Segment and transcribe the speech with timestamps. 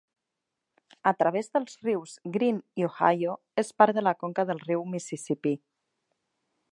[1.11, 5.55] A través dels rius Green i Ohio, és part de la conca del riu Mississipí.